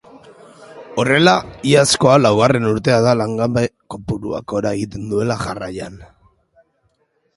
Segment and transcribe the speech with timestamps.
[1.01, 1.33] Horrela,
[1.71, 3.63] iazkoa laugarren urtea da langabe
[3.95, 6.05] kopuruak gora egiten duela jarraian.